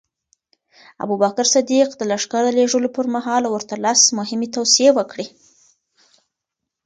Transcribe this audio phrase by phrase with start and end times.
[1.03, 5.27] ابوبکر صدیق د لښکر د لېږلو پر مهال ورته لس مهمې توصیې وکړې.